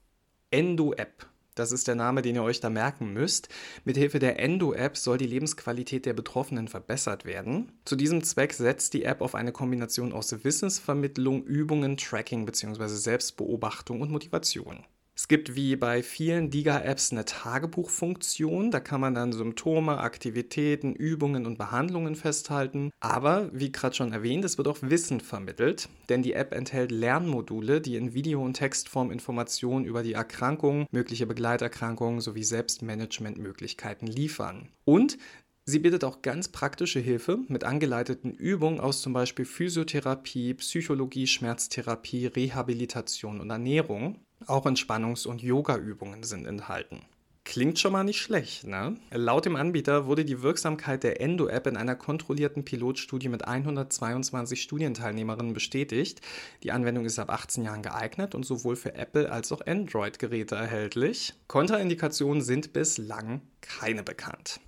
Endo-App. 0.52 1.26
Das 1.54 1.74
ist 1.74 1.90
der 1.90 1.96
Name, 1.96 2.22
den 2.22 2.36
ihr 2.36 2.44
euch 2.44 2.62
da 2.62 2.70
merken 2.70 3.12
müsst. 3.12 3.50
Mithilfe 3.84 4.20
der 4.20 4.40
Endo-App 4.40 4.96
soll 4.96 5.18
die 5.18 5.28
Lebensqualität 5.28 6.06
der 6.06 6.14
Betroffenen 6.14 6.70
verbessert 6.70 7.26
werden. 7.26 7.74
Zu 7.84 7.98
diesem 7.98 8.24
Zweck 8.24 8.54
setzt 8.54 8.94
die 8.94 9.04
App 9.04 9.20
auf 9.20 9.36
eine 9.36 9.52
Kombination 9.52 10.14
aus 10.14 10.46
Wissensvermittlung, 10.46 11.44
Übungen, 11.44 11.98
Tracking 11.98 12.46
bzw. 12.46 12.88
Selbstbeobachtung 12.88 14.00
und 14.00 14.12
Motivation. 14.12 14.86
Es 15.20 15.28
gibt 15.28 15.54
wie 15.54 15.76
bei 15.76 16.02
vielen 16.02 16.50
Diga-Apps 16.50 17.12
eine 17.12 17.26
Tagebuchfunktion. 17.26 18.72
Da 18.72 18.80
kann 18.80 19.02
man 19.02 19.16
dann 19.16 19.34
Symptome, 19.34 19.98
Aktivitäten, 19.98 20.96
Übungen 20.96 21.46
und 21.46 21.58
Behandlungen 21.58 22.16
festhalten. 22.16 22.90
Aber 23.02 23.50
wie 23.52 23.70
gerade 23.70 23.94
schon 23.94 24.14
erwähnt, 24.14 24.46
es 24.46 24.58
wird 24.58 24.70
auch 24.70 24.78
Wissen 24.82 25.20
vermittelt, 25.20 25.90
denn 26.08 26.24
die 26.24 26.32
App 26.32 26.54
enthält 26.54 26.92
Lernmodule, 26.92 27.82
die 27.82 27.98
in 27.98 28.14
Video- 28.14 28.42
und 28.42 28.54
Textform 28.54 29.12
Informationen 29.12 29.84
über 29.84 30.04
die 30.04 30.14
Erkrankung, 30.14 30.88
mögliche 30.92 31.26
Begleiterkrankungen 31.26 32.22
sowie 32.22 32.46
Selbstmanagementmöglichkeiten 32.46 34.08
liefern. 34.08 34.70
Und 34.86 35.18
Sie 35.66 35.80
bietet 35.80 36.06
auch 36.06 36.22
ganz 36.22 36.48
praktische 36.48 37.00
Hilfe 37.00 37.40
mit 37.50 37.66
angeleiteten 37.66 38.32
Übungen 38.32 38.80
aus 38.80 39.02
zum 39.02 39.12
Beispiel 39.12 39.46
Physiotherapie, 39.46 40.54
Psychologie, 40.54 41.28
Schmerztherapie, 41.28 42.26
Rehabilitation 42.26 43.42
und 43.42 43.50
Ernährung. 43.50 44.18
Auch 44.48 44.66
Entspannungs- 44.66 45.28
und 45.28 45.42
Yoga-Übungen 45.42 46.24
sind 46.24 46.46
enthalten. 46.46 47.02
Klingt 47.46 47.80
schon 47.80 47.94
mal 47.94 48.04
nicht 48.04 48.22
schlecht, 48.22 48.68
ne? 48.68 48.96
Laut 49.10 49.46
dem 49.46 49.56
Anbieter 49.56 50.06
wurde 50.06 50.24
die 50.24 50.44
Wirksamkeit 50.44 51.04
der 51.04 51.20
Endo-App 51.20 51.66
in 51.66 51.78
einer 51.78 51.96
kontrollierten 51.96 52.64
Pilotstudie 52.64 53.28
mit 53.28 53.48
122 53.48 54.62
Studienteilnehmerinnen 54.62 55.54
bestätigt. 55.54 56.22
Die 56.62 56.72
Anwendung 56.72 57.06
ist 57.06 57.18
ab 57.18 57.32
18 57.32 57.64
Jahren 57.64 57.82
geeignet 57.82 58.36
und 58.36 58.46
sowohl 58.46 58.76
für 58.76 58.94
Apple 58.94 59.32
als 59.32 59.52
auch 59.52 59.66
Android-Geräte 59.66 60.56
erhältlich. 60.56 61.34
Kontraindikationen 61.48 62.44
sind 62.44 62.72
bislang 62.72 63.42
keine 63.62 64.04
bekannt. 64.04 64.60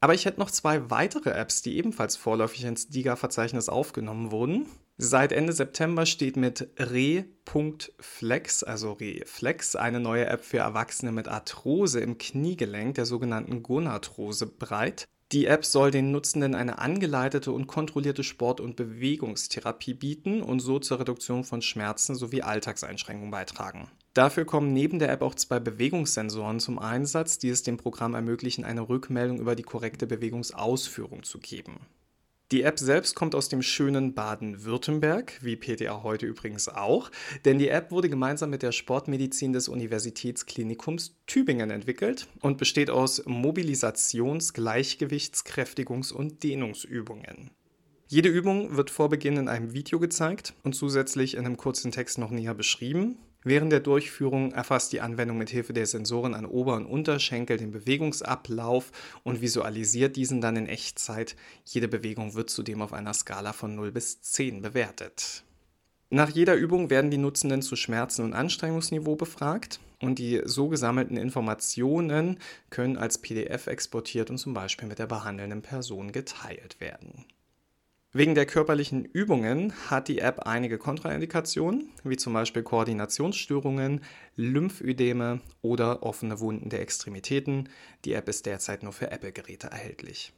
Aber 0.00 0.14
ich 0.14 0.24
hätte 0.24 0.40
noch 0.40 0.50
zwei 0.50 0.90
weitere 0.90 1.30
Apps, 1.30 1.60
die 1.60 1.76
ebenfalls 1.76 2.16
vorläufig 2.16 2.64
ins 2.64 2.88
DIGA-Verzeichnis 2.88 3.68
aufgenommen 3.68 4.30
wurden. 4.30 4.66
Seit 4.96 5.30
Ende 5.32 5.52
September 5.52 6.06
steht 6.06 6.36
mit 6.36 6.70
Re.flex, 6.78 8.62
also 8.62 8.92
Reflex, 8.92 9.76
eine 9.76 10.00
neue 10.00 10.26
App 10.26 10.42
für 10.44 10.58
Erwachsene 10.58 11.12
mit 11.12 11.28
Arthrose 11.28 12.00
im 12.00 12.16
Kniegelenk, 12.16 12.94
der 12.94 13.04
sogenannten 13.06 13.62
Gonarthrose, 13.62 14.46
bereit. 14.46 15.06
Die 15.32 15.46
App 15.46 15.64
soll 15.64 15.92
den 15.92 16.10
Nutzenden 16.10 16.56
eine 16.56 16.80
angeleitete 16.80 17.52
und 17.52 17.68
kontrollierte 17.68 18.24
Sport- 18.24 18.60
und 18.60 18.74
Bewegungstherapie 18.74 19.94
bieten 19.94 20.42
und 20.42 20.58
so 20.58 20.80
zur 20.80 20.98
Reduktion 20.98 21.44
von 21.44 21.62
Schmerzen 21.62 22.16
sowie 22.16 22.42
Alltagseinschränkungen 22.42 23.30
beitragen. 23.30 23.88
Dafür 24.12 24.44
kommen 24.44 24.72
neben 24.72 24.98
der 24.98 25.12
App 25.12 25.22
auch 25.22 25.36
zwei 25.36 25.60
Bewegungssensoren 25.60 26.58
zum 26.58 26.80
Einsatz, 26.80 27.38
die 27.38 27.48
es 27.48 27.62
dem 27.62 27.76
Programm 27.76 28.14
ermöglichen, 28.14 28.64
eine 28.64 28.88
Rückmeldung 28.88 29.38
über 29.38 29.54
die 29.54 29.62
korrekte 29.62 30.08
Bewegungsausführung 30.08 31.22
zu 31.22 31.38
geben. 31.38 31.86
Die 32.52 32.62
App 32.62 32.80
selbst 32.80 33.14
kommt 33.14 33.36
aus 33.36 33.48
dem 33.48 33.62
schönen 33.62 34.12
Baden-Württemberg, 34.12 35.38
wie 35.40 35.54
PTA 35.54 36.02
heute 36.02 36.26
übrigens 36.26 36.68
auch, 36.68 37.12
denn 37.44 37.60
die 37.60 37.68
App 37.68 37.92
wurde 37.92 38.08
gemeinsam 38.08 38.50
mit 38.50 38.64
der 38.64 38.72
Sportmedizin 38.72 39.52
des 39.52 39.68
Universitätsklinikums 39.68 41.14
Tübingen 41.28 41.70
entwickelt 41.70 42.26
und 42.40 42.58
besteht 42.58 42.90
aus 42.90 43.24
Mobilisations-, 43.24 44.52
Gleichgewichts-, 44.52 45.44
Kräftigungs- 45.44 46.12
und 46.12 46.42
Dehnungsübungen. 46.42 47.52
Jede 48.08 48.28
Übung 48.28 48.76
wird 48.76 48.90
vor 48.90 49.08
Beginn 49.08 49.36
in 49.36 49.46
einem 49.46 49.72
Video 49.72 50.00
gezeigt 50.00 50.54
und 50.64 50.74
zusätzlich 50.74 51.34
in 51.34 51.46
einem 51.46 51.56
kurzen 51.56 51.92
Text 51.92 52.18
noch 52.18 52.32
näher 52.32 52.54
beschrieben. 52.54 53.16
Während 53.42 53.72
der 53.72 53.80
Durchführung 53.80 54.52
erfasst 54.52 54.92
die 54.92 55.00
Anwendung 55.00 55.38
mit 55.38 55.48
Hilfe 55.48 55.72
der 55.72 55.86
Sensoren 55.86 56.34
an 56.34 56.44
Ober- 56.44 56.76
und 56.76 56.84
Unterschenkel 56.84 57.56
den 57.56 57.70
Bewegungsablauf 57.70 58.92
und 59.22 59.40
visualisiert 59.40 60.16
diesen 60.16 60.42
dann 60.42 60.56
in 60.56 60.66
Echtzeit. 60.66 61.36
Jede 61.64 61.88
Bewegung 61.88 62.34
wird 62.34 62.50
zudem 62.50 62.82
auf 62.82 62.92
einer 62.92 63.14
Skala 63.14 63.54
von 63.54 63.74
0 63.74 63.92
bis 63.92 64.20
10 64.20 64.60
bewertet. 64.60 65.44
Nach 66.10 66.28
jeder 66.28 66.54
Übung 66.54 66.90
werden 66.90 67.10
die 67.10 67.18
Nutzenden 67.18 67.62
zu 67.62 67.76
Schmerzen- 67.76 68.24
und 68.24 68.34
Anstrengungsniveau 68.34 69.16
befragt 69.16 69.80
und 70.00 70.18
die 70.18 70.42
so 70.44 70.68
gesammelten 70.68 71.16
Informationen 71.16 72.38
können 72.68 72.98
als 72.98 73.18
PDF 73.18 73.68
exportiert 73.68 74.28
und 74.28 74.38
zum 74.38 74.52
Beispiel 74.52 74.88
mit 74.88 74.98
der 74.98 75.06
behandelnden 75.06 75.62
Person 75.62 76.12
geteilt 76.12 76.80
werden. 76.80 77.24
Wegen 78.12 78.34
der 78.34 78.44
körperlichen 78.44 79.04
Übungen 79.04 79.72
hat 79.88 80.08
die 80.08 80.18
App 80.18 80.40
einige 80.40 80.78
Kontraindikationen, 80.78 81.90
wie 82.02 82.16
zum 82.16 82.32
Beispiel 82.32 82.64
Koordinationsstörungen, 82.64 84.00
Lymphödeme 84.34 85.40
oder 85.62 86.02
offene 86.02 86.40
Wunden 86.40 86.70
der 86.70 86.80
Extremitäten. 86.80 87.68
Die 88.04 88.14
App 88.14 88.28
ist 88.28 88.46
derzeit 88.46 88.82
nur 88.82 88.92
für 88.92 89.12
Apple-Geräte 89.12 89.68
erhältlich. 89.68 90.32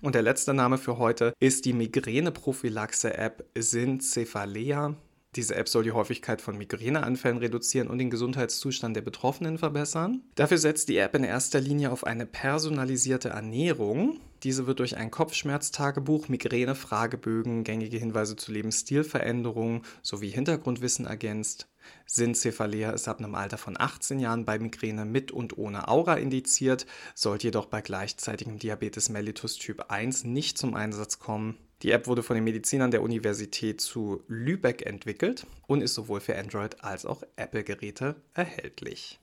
Und 0.00 0.14
der 0.14 0.22
letzte 0.22 0.54
Name 0.54 0.78
für 0.78 0.98
heute 0.98 1.32
ist 1.40 1.64
die 1.64 1.72
Migräneprophylaxe-App 1.72 3.46
Syncephalea. 3.58 4.94
Diese 5.34 5.54
App 5.54 5.68
soll 5.68 5.84
die 5.84 5.92
Häufigkeit 5.92 6.42
von 6.42 6.58
Migräneanfällen 6.58 7.38
reduzieren 7.38 7.88
und 7.88 7.96
den 7.96 8.10
Gesundheitszustand 8.10 8.94
der 8.94 9.00
Betroffenen 9.00 9.56
verbessern. 9.56 10.22
Dafür 10.34 10.58
setzt 10.58 10.90
die 10.90 10.98
App 10.98 11.14
in 11.14 11.24
erster 11.24 11.58
Linie 11.58 11.90
auf 11.90 12.04
eine 12.04 12.26
personalisierte 12.26 13.30
Ernährung. 13.30 14.20
Diese 14.42 14.66
wird 14.66 14.80
durch 14.80 14.98
ein 14.98 15.10
Kopfschmerztagebuch, 15.10 16.28
Migräne-Fragebögen, 16.28 17.64
gängige 17.64 17.96
Hinweise 17.96 18.36
zu 18.36 18.52
Lebensstilveränderungen 18.52 19.82
sowie 20.02 20.30
Hintergrundwissen 20.30 21.06
ergänzt. 21.06 21.68
Syncephalea 22.06 22.90
ist 22.90 23.08
ab 23.08 23.18
einem 23.18 23.34
Alter 23.34 23.56
von 23.56 23.80
18 23.80 24.18
Jahren 24.18 24.44
bei 24.44 24.58
Migräne 24.58 25.06
mit 25.06 25.32
und 25.32 25.56
ohne 25.56 25.88
Aura 25.88 26.16
indiziert, 26.16 26.86
sollte 27.14 27.46
jedoch 27.46 27.66
bei 27.66 27.80
gleichzeitigem 27.80 28.58
Diabetes 28.58 29.08
mellitus 29.08 29.56
Typ 29.56 29.86
1 29.88 30.24
nicht 30.24 30.58
zum 30.58 30.74
Einsatz 30.74 31.18
kommen. 31.18 31.56
Die 31.82 31.90
App 31.90 32.06
wurde 32.06 32.22
von 32.22 32.34
den 32.34 32.44
Medizinern 32.44 32.92
der 32.92 33.02
Universität 33.02 33.80
zu 33.80 34.22
Lübeck 34.28 34.86
entwickelt 34.86 35.46
und 35.66 35.82
ist 35.82 35.94
sowohl 35.94 36.20
für 36.20 36.38
Android 36.38 36.82
als 36.84 37.04
auch 37.04 37.22
Apple-Geräte 37.36 38.16
erhältlich. 38.34 39.18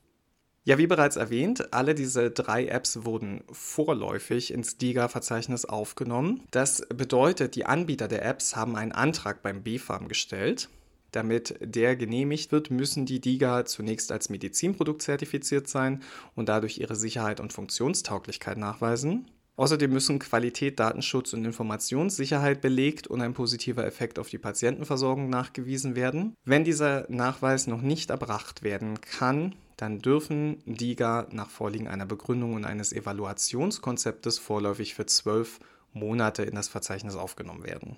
Ja, 0.65 0.77
wie 0.77 0.87
bereits 0.87 1.15
erwähnt, 1.15 1.73
alle 1.73 1.95
diese 1.95 2.29
drei 2.29 2.67
Apps 2.67 3.05
wurden 3.05 3.43
vorläufig 3.51 4.51
ins 4.53 4.77
DIGA-Verzeichnis 4.77 5.65
aufgenommen. 5.65 6.43
Das 6.51 6.85
bedeutet, 6.89 7.55
die 7.55 7.65
Anbieter 7.65 8.09
der 8.09 8.25
Apps 8.25 8.55
haben 8.55 8.75
einen 8.75 8.91
Antrag 8.91 9.41
beim 9.41 9.63
BfArM 9.63 10.09
gestellt. 10.09 10.69
Damit 11.11 11.55
der 11.61 11.95
genehmigt 11.95 12.51
wird, 12.51 12.69
müssen 12.69 13.05
die 13.05 13.21
DIGA 13.21 13.65
zunächst 13.65 14.11
als 14.11 14.29
Medizinprodukt 14.29 15.01
zertifiziert 15.01 15.67
sein 15.67 16.03
und 16.35 16.49
dadurch 16.49 16.77
ihre 16.77 16.95
Sicherheit 16.95 17.39
und 17.39 17.53
Funktionstauglichkeit 17.53 18.57
nachweisen. 18.57 19.31
Außerdem 19.59 19.91
müssen 19.91 20.19
Qualität, 20.19 20.79
Datenschutz 20.79 21.33
und 21.33 21.43
Informationssicherheit 21.43 22.61
belegt 22.61 23.07
und 23.07 23.19
ein 23.19 23.33
positiver 23.33 23.85
Effekt 23.85 24.17
auf 24.17 24.29
die 24.29 24.37
Patientenversorgung 24.37 25.29
nachgewiesen 25.29 25.97
werden. 25.97 26.33
Wenn 26.45 26.63
dieser 26.63 27.05
Nachweis 27.09 27.67
noch 27.67 27.81
nicht 27.81 28.09
erbracht 28.09 28.63
werden 28.63 29.01
kann, 29.01 29.55
dann 29.75 29.99
dürfen 29.99 30.63
DIGA 30.65 31.27
nach 31.31 31.49
Vorliegen 31.49 31.89
einer 31.89 32.05
Begründung 32.05 32.53
und 32.53 32.63
eines 32.63 32.93
Evaluationskonzeptes 32.93 34.39
vorläufig 34.39 34.95
für 34.95 35.07
zwölf 35.07 35.59
Monate 35.91 36.43
in 36.43 36.55
das 36.55 36.69
Verzeichnis 36.69 37.17
aufgenommen 37.17 37.65
werden. 37.65 37.97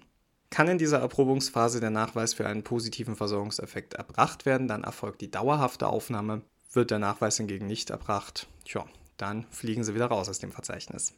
Kann 0.50 0.68
in 0.68 0.80
dieser 0.80 0.98
Erprobungsphase 0.98 1.80
der 1.80 1.92
Nachweis 1.92 2.34
für 2.34 2.48
einen 2.48 2.64
positiven 2.64 3.16
Versorgungseffekt 3.16 3.94
erbracht 3.94 4.48
werden, 4.48 4.68
dann 4.68 4.84
erfolgt 4.84 5.22
die 5.22 5.30
dauerhafte 5.30 5.86
Aufnahme. 5.86 6.42
Wird 6.72 6.90
der 6.90 6.98
Nachweis 6.98 7.38
hingegen 7.38 7.68
nicht 7.68 7.92
erbracht, 7.92 8.48
tja, 8.66 8.84
dann 9.18 9.46
fliegen 9.52 9.84
sie 9.84 9.94
wieder 9.94 10.08
raus 10.08 10.28
aus 10.28 10.40
dem 10.40 10.52
Verzeichnis. 10.52 11.14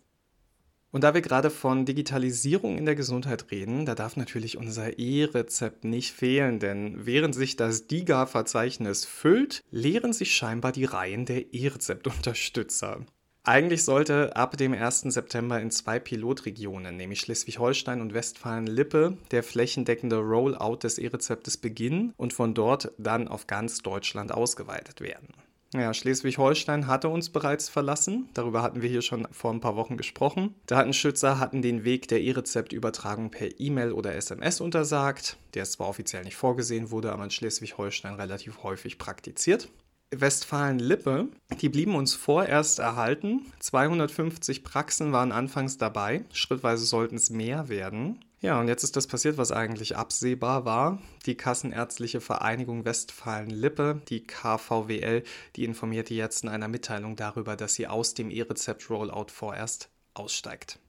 Und 0.93 1.03
da 1.03 1.15
wir 1.15 1.21
gerade 1.21 1.49
von 1.49 1.85
Digitalisierung 1.85 2.77
in 2.77 2.85
der 2.85 2.93
Gesundheit 2.93 3.49
reden, 3.49 3.87
da 3.87 3.95
darf 3.95 4.15
natürlich 4.15 4.57
unser 4.57 4.99
E-Rezept 4.99 5.85
nicht 5.85 6.13
fehlen, 6.13 6.59
denn 6.59 7.07
während 7.07 7.33
sich 7.33 7.55
das 7.55 7.87
DIGA-Verzeichnis 7.87 9.03
füllt, 9.03 9.63
leeren 9.71 10.13
sich 10.13 10.35
scheinbar 10.35 10.71
die 10.71 10.85
Reihen 10.85 11.25
der 11.25 11.51
E-Rezept-Unterstützer. 11.51 12.99
Eigentlich 13.41 13.83
sollte 13.83 14.35
ab 14.35 14.55
dem 14.55 14.73
1. 14.73 15.01
September 15.01 15.59
in 15.59 15.71
zwei 15.71 15.97
Pilotregionen, 15.97 16.95
nämlich 16.95 17.21
Schleswig-Holstein 17.21 17.99
und 17.99 18.13
Westfalen-Lippe, 18.13 19.17
der 19.31 19.41
flächendeckende 19.41 20.17
Rollout 20.17 20.83
des 20.83 20.99
E-Rezeptes 20.99 21.57
beginnen 21.57 22.13
und 22.17 22.33
von 22.33 22.53
dort 22.53 22.91
dann 22.99 23.27
auf 23.27 23.47
ganz 23.47 23.79
Deutschland 23.79 24.31
ausgeweitet 24.31 25.01
werden. 25.01 25.33
Ja, 25.73 25.91
Schleswig-Holstein 25.91 26.85
hatte 26.85 27.09
uns 27.09 27.31
bereits 27.31 27.67
verlassen. 27.67 28.29
Darüber 28.35 28.61
hatten 28.61 28.83
wir 28.83 28.89
hier 28.89 29.01
schon 29.01 29.27
vor 29.31 29.51
ein 29.51 29.59
paar 29.59 29.75
Wochen 29.75 29.97
gesprochen. 29.97 30.53
Datenschützer 30.67 31.39
hatten 31.39 31.63
den 31.63 31.83
Weg 31.83 32.07
der 32.07 32.21
E-Rezeptübertragung 32.21 33.31
per 33.31 33.59
E-Mail 33.59 33.91
oder 33.91 34.13
SMS 34.13 34.61
untersagt, 34.61 35.37
der 35.55 35.65
zwar 35.65 35.89
offiziell 35.89 36.23
nicht 36.23 36.35
vorgesehen 36.35 36.91
wurde, 36.91 37.11
aber 37.11 37.23
in 37.23 37.31
Schleswig-Holstein 37.31 38.13
relativ 38.13 38.61
häufig 38.61 38.99
praktiziert. 38.99 39.69
Westfalen-Lippe, 40.11 41.29
die 41.59 41.69
blieben 41.69 41.95
uns 41.95 42.13
vorerst 42.13 42.77
erhalten. 42.77 43.47
250 43.59 44.63
Praxen 44.63 45.11
waren 45.11 45.31
anfangs 45.31 45.79
dabei. 45.79 46.23
Schrittweise 46.31 46.85
sollten 46.85 47.15
es 47.15 47.31
mehr 47.31 47.67
werden. 47.67 48.23
Ja, 48.43 48.59
und 48.59 48.67
jetzt 48.67 48.83
ist 48.83 48.97
das 48.97 49.07
passiert, 49.07 49.37
was 49.37 49.53
eigentlich 49.53 49.95
absehbar 49.95 50.65
war. 50.65 50.99
Die 51.25 51.35
Kassenärztliche 51.35 52.19
Vereinigung 52.19 52.83
Westfalen-Lippe, 52.83 54.01
die 54.09 54.27
KVWL, 54.27 55.23
die 55.55 55.63
informierte 55.63 56.13
jetzt 56.13 56.43
in 56.43 56.49
einer 56.49 56.67
Mitteilung 56.67 57.15
darüber, 57.15 57.55
dass 57.55 57.75
sie 57.75 57.87
aus 57.87 58.15
dem 58.15 58.29
E-Rezept-Rollout 58.29 59.27
vorerst 59.29 59.89
aussteigt. 60.13 60.79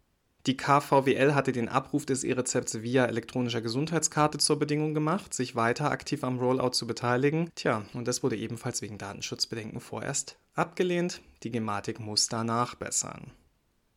Die 0.47 0.57
KVWL 0.57 1.37
hatte 1.37 1.53
den 1.53 1.69
Abruf 1.69 2.05
des 2.05 2.25
E-Rezepts 2.25 2.83
via 2.83 3.07
elektronischer 3.07 3.61
Gesundheitskarte 3.61 4.39
zur 4.39 4.59
Bedingung 4.59 4.93
gemacht, 4.93 5.33
sich 5.33 5.55
weiter 5.55 5.93
aktiv 5.93 6.25
am 6.25 6.41
Rollout 6.41 6.73
zu 6.73 6.89
beteiligen. 6.89 7.53
Tja, 7.55 7.85
und 7.95 8.09
das 8.09 8.25
wurde 8.25 8.37
ebenfalls 8.37 8.83
wegen 8.83 8.99
Datenschutzbedenken 8.99 9.79
vorerst 9.79 10.39
abgelehnt. 10.55 11.23
Die 11.45 11.53
Gematik 11.53 12.01
muss 12.01 12.27
da 12.27 12.43
nachbessern. 12.43 13.31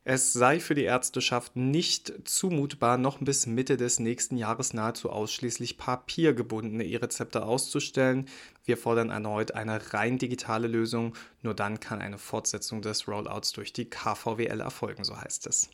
Es 0.09 0.31
sei 0.31 0.61
für 0.61 0.73
die 0.73 0.85
Ärzteschaft 0.85 1.57
nicht 1.57 2.13
zumutbar, 2.23 2.97
noch 2.97 3.17
bis 3.19 3.45
Mitte 3.45 3.75
des 3.75 3.99
nächsten 3.99 4.37
Jahres 4.37 4.73
nahezu 4.73 5.09
ausschließlich 5.09 5.77
papiergebundene 5.77 6.85
E-Rezepte 6.85 7.43
auszustellen. 7.43 8.29
Wir 8.63 8.77
fordern 8.77 9.09
erneut 9.09 9.51
eine 9.51 9.93
rein 9.93 10.17
digitale 10.17 10.69
Lösung. 10.69 11.13
Nur 11.41 11.55
dann 11.55 11.81
kann 11.81 11.99
eine 11.99 12.17
Fortsetzung 12.17 12.81
des 12.81 13.09
Rollouts 13.09 13.51
durch 13.51 13.73
die 13.73 13.89
KVWL 13.89 14.61
erfolgen, 14.61 15.03
so 15.03 15.19
heißt 15.19 15.45
es. 15.45 15.69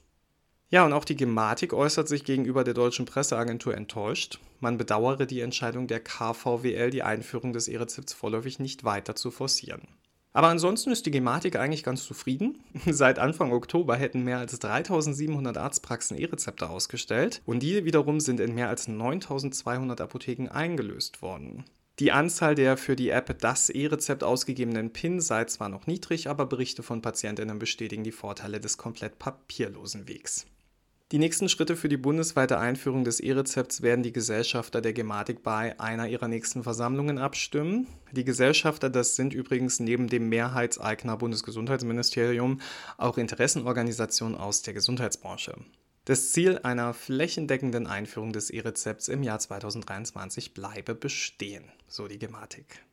Ja, 0.72 0.84
und 0.84 0.94
auch 0.94 1.06
die 1.06 1.16
Gematik 1.16 1.72
äußert 1.72 2.08
sich 2.08 2.24
gegenüber 2.24 2.64
der 2.64 2.74
deutschen 2.74 3.06
Presseagentur 3.06 3.76
enttäuscht. 3.76 4.40
Man 4.60 4.80
bedauere 4.80 5.28
die 5.28 5.42
Entscheidung 5.42 5.86
der 5.86 6.00
KVWL, 6.00 6.90
die 6.90 7.04
Einführung 7.04 7.54
des 7.54 7.68
E-Rezepts 7.68 8.14
vorläufig 8.14 8.58
nicht 8.58 8.84
weiter 8.84 9.16
zu 9.16 9.30
forcieren. 9.30 9.88
Aber 10.34 10.48
ansonsten 10.48 10.92
ist 10.92 11.06
die 11.06 11.12
Gematik 11.12 11.56
eigentlich 11.56 11.84
ganz 11.84 12.04
zufrieden. 12.04 12.64
Seit 12.88 13.20
Anfang 13.20 13.54
Oktober 13.54 13.96
hätten 13.96 14.24
mehr 14.24 14.40
als 14.40 14.58
3700 14.60 15.58
Arztpraxen 15.58 16.18
E-Rezepte 16.18 16.70
ausgestellt 16.70 17.42
und 17.46 17.62
die 17.62 17.86
wiederum 17.86 18.20
sind 18.20 18.40
in 18.40 18.56
mehr 18.56 18.70
als 18.70 18.88
9200 18.88 20.02
Apotheken 20.02 20.50
eingelöst 20.50 21.22
worden. 21.22 21.66
Die 22.00 22.12
Anzahl 22.12 22.56
der 22.56 22.76
für 22.76 22.96
die 22.96 23.10
App 23.10 23.38
das 23.40 23.70
E-Rezept 23.70 24.24
ausgegebenen 24.24 24.92
PIN 24.92 25.22
sei 25.22 25.46
zwar 25.46 25.70
noch 25.70 25.86
niedrig, 25.86 26.28
aber 26.28 26.48
Berichte 26.48 26.82
von 26.82 27.04
Patientinnen 27.04 27.60
bestätigen 27.60 28.04
die 28.04 28.12
Vorteile 28.12 28.60
des 28.60 28.80
komplett 28.80 29.20
papierlosen 29.20 30.08
Wegs. 30.08 30.48
Die 31.12 31.20
nächsten 31.20 31.48
Schritte 31.48 31.76
für 31.76 31.90
die 31.90 31.98
bundesweite 31.98 32.58
Einführung 32.58 33.04
des 33.04 33.20
E-Rezepts 33.20 33.84
werden 33.84 34.02
die 34.02 34.14
Gesellschafter 34.14 34.82
der 34.82 34.94
Gematik 34.94 35.44
bei 35.44 35.80
einer 35.80 36.08
ihrer 36.08 36.28
nächsten 36.28 36.64
Versammlungen 36.64 37.20
abstimmen. 37.20 37.88
Die 38.12 38.24
Gesellschafter, 38.24 38.90
das 38.90 39.16
sind 39.16 39.34
übrigens 39.34 39.80
neben 39.80 40.08
dem 40.08 40.30
Mehrheitseigner 40.30 41.18
Bundesgesundheitsministerium 41.18 42.62
auch 42.98 43.20
Interessenorganisationen 43.20 44.36
aus 44.36 44.64
der 44.64 44.74
Gesundheitsbranche. 44.74 45.56
Das 46.06 46.32
Ziel 46.32 46.60
einer 46.64 46.94
flächendeckenden 46.94 47.88
Einführung 47.88 48.34
des 48.34 48.50
E-Rezepts 48.50 49.08
im 49.08 49.24
Jahr 49.24 49.40
2023 49.40 50.54
bleibe 50.54 50.96
bestehen, 50.96 51.64
so 51.88 52.08
die 52.08 52.20
Gematik. 52.20 52.84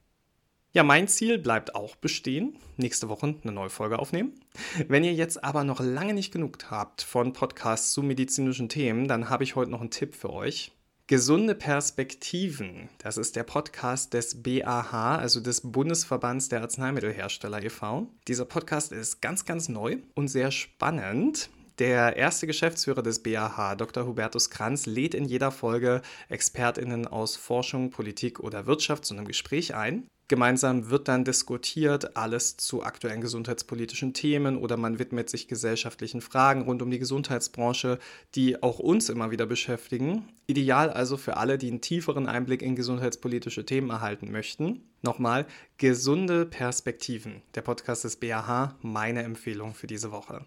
Ja, 0.73 0.85
mein 0.85 1.09
Ziel 1.09 1.39
bleibt 1.39 1.75
auch 1.75 1.97
bestehen. 1.97 2.57
Nächste 2.77 3.09
Woche 3.09 3.35
eine 3.43 3.51
neue 3.51 3.71
Folge 3.71 3.99
aufnehmen. 3.99 4.39
Wenn 4.87 5.03
ihr 5.03 5.13
jetzt 5.13 5.43
aber 5.43 5.65
noch 5.65 5.81
lange 5.81 6.15
nicht 6.15 6.33
genug 6.33 6.59
habt 6.71 7.03
von 7.03 7.33
Podcasts 7.33 7.93
zu 7.93 8.05
medizinischen 8.05 8.69
Themen, 8.69 9.09
dann 9.09 9.29
habe 9.29 9.43
ich 9.43 9.57
heute 9.57 9.73
noch 9.73 9.81
einen 9.81 9.91
Tipp 9.91 10.15
für 10.15 10.31
euch. 10.31 10.71
Gesunde 11.09 11.57
Perspektiven, 11.57 12.89
das 12.99 13.17
ist 13.17 13.35
der 13.35 13.43
Podcast 13.43 14.15
des 14.15 14.45
BAH, 14.45 15.19
also 15.19 15.41
des 15.41 15.73
Bundesverbands 15.73 16.49
der 16.51 16.61
Arzneimittelhersteller 16.61 17.65
e.V. 17.65 18.07
Dieser 18.29 18.45
Podcast 18.45 18.93
ist 18.93 19.21
ganz, 19.21 19.45
ganz 19.45 19.69
neu 19.69 19.97
und 20.15 20.29
sehr 20.29 20.53
spannend. 20.53 21.51
Der 21.81 22.17
erste 22.17 22.47
Geschäftsführer 22.47 23.03
des 23.03 23.25
BAH, 23.25 23.75
Dr. 23.75 24.07
Hubertus 24.07 24.51
Kranz, 24.51 24.87
lädt 24.87 25.15
in 25.15 25.25
jeder 25.25 25.51
Folge 25.51 26.01
ExpertInnen 26.29 27.09
aus 27.09 27.35
Forschung, 27.35 27.91
Politik 27.91 28.39
oder 28.39 28.67
Wirtschaft 28.67 29.05
zu 29.05 29.15
einem 29.15 29.27
Gespräch 29.27 29.75
ein. 29.75 30.07
Gemeinsam 30.31 30.91
wird 30.91 31.09
dann 31.09 31.25
diskutiert, 31.25 32.17
alles 32.17 32.57
zu 32.57 32.85
aktuellen 32.85 33.21
gesundheitspolitischen 33.21 34.15
Themen 34.15 34.59
oder 34.59 34.77
man 34.77 35.01
widmet 35.01 35.29
sich 35.29 35.49
gesellschaftlichen 35.49 36.21
Fragen 36.21 36.63
rund 36.63 36.83
um 36.83 36.91
die 36.93 37.01
Gesundheitsbranche, 37.01 37.99
die 38.37 38.63
auch 38.63 38.79
uns 38.79 39.09
immer 39.09 39.33
wieder 39.33 39.47
beschäftigen. 39.47 40.29
Ideal 40.47 40.89
also 40.89 41.17
für 41.17 41.37
alle, 41.37 41.59
die 41.59 41.67
einen 41.67 41.81
tieferen 41.81 42.29
Einblick 42.29 42.63
in 42.63 42.77
gesundheitspolitische 42.77 43.67
Themen 43.67 43.91
erhalten 43.91 44.31
möchten. 44.31 44.85
Nochmal, 45.03 45.47
gesunde 45.79 46.47
Perspektiven. 46.47 47.43
Der 47.57 47.63
Podcast 47.63 48.05
des 48.05 48.15
BAH, 48.15 48.77
meine 48.83 49.25
Empfehlung 49.25 49.75
für 49.75 49.89
diese 49.89 50.13
Woche. 50.13 50.45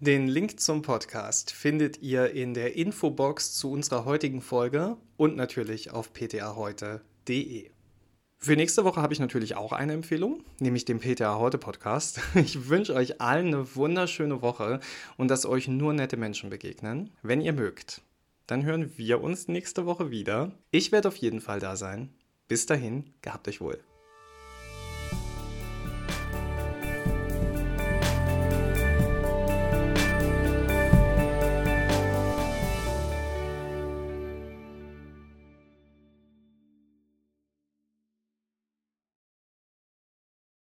Den 0.00 0.26
Link 0.26 0.58
zum 0.58 0.82
Podcast 0.82 1.52
findet 1.52 2.02
ihr 2.02 2.32
in 2.32 2.54
der 2.54 2.74
Infobox 2.74 3.54
zu 3.54 3.70
unserer 3.70 4.04
heutigen 4.04 4.40
Folge 4.40 4.96
und 5.16 5.36
natürlich 5.36 5.92
auf 5.92 6.12
ptaheute.de. 6.12 7.71
Für 8.44 8.56
nächste 8.56 8.84
Woche 8.84 9.00
habe 9.00 9.14
ich 9.14 9.20
natürlich 9.20 9.54
auch 9.54 9.70
eine 9.70 9.92
Empfehlung, 9.92 10.42
nämlich 10.58 10.84
den 10.84 10.98
PTA 10.98 11.38
Heute 11.38 11.58
Podcast. 11.58 12.20
Ich 12.34 12.68
wünsche 12.68 12.92
euch 12.92 13.20
allen 13.20 13.46
eine 13.54 13.76
wunderschöne 13.76 14.42
Woche 14.42 14.80
und 15.16 15.28
dass 15.28 15.46
euch 15.46 15.68
nur 15.68 15.92
nette 15.92 16.16
Menschen 16.16 16.50
begegnen. 16.50 17.10
Wenn 17.22 17.40
ihr 17.40 17.52
mögt, 17.52 18.02
dann 18.48 18.64
hören 18.64 18.98
wir 18.98 19.22
uns 19.22 19.46
nächste 19.46 19.86
Woche 19.86 20.10
wieder. 20.10 20.50
Ich 20.72 20.90
werde 20.90 21.06
auf 21.06 21.16
jeden 21.18 21.40
Fall 21.40 21.60
da 21.60 21.76
sein. 21.76 22.08
Bis 22.48 22.66
dahin, 22.66 23.14
gehabt 23.22 23.46
euch 23.46 23.60
wohl. 23.60 23.78